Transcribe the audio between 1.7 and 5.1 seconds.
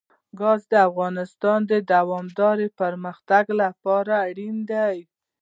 د دوامداره پرمختګ لپاره اړین دي.